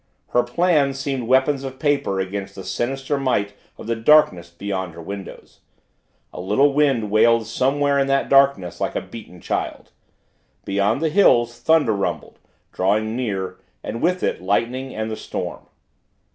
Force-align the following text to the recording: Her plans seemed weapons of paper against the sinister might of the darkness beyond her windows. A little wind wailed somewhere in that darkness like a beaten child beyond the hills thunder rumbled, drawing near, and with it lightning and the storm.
Her 0.29 0.41
plans 0.41 0.97
seemed 0.97 1.27
weapons 1.27 1.63
of 1.63 1.77
paper 1.77 2.19
against 2.19 2.55
the 2.55 2.63
sinister 2.63 3.19
might 3.19 3.53
of 3.77 3.85
the 3.85 3.95
darkness 3.95 4.49
beyond 4.49 4.95
her 4.95 5.01
windows. 5.03 5.59
A 6.33 6.41
little 6.41 6.73
wind 6.73 7.11
wailed 7.11 7.45
somewhere 7.45 7.99
in 7.99 8.07
that 8.07 8.27
darkness 8.27 8.81
like 8.81 8.95
a 8.95 9.01
beaten 9.01 9.39
child 9.39 9.91
beyond 10.65 11.01
the 11.03 11.09
hills 11.09 11.59
thunder 11.61 11.93
rumbled, 11.93 12.39
drawing 12.71 13.15
near, 13.15 13.59
and 13.83 14.01
with 14.01 14.23
it 14.23 14.41
lightning 14.41 14.95
and 14.95 15.11
the 15.11 15.15
storm. 15.15 15.67